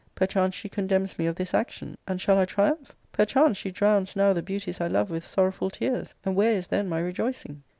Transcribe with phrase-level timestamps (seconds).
[0.15, 2.89] Perchance she condemns me of this action, and shall I tritunph?
[3.11, 6.89] Perchance she drowns now the beauties I love with sorrowful tears, and where is then
[6.89, 7.61] my rejoicing